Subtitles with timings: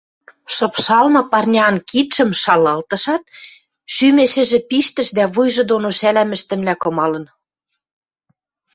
[0.55, 3.23] Шыпшалмы парняан кидшӹм шалалтышат,
[3.93, 7.25] шӱмешӹжӹ пиштӹш дӓ вуйжы доно шӓлӓм ӹштӹмӹлӓ кымалын.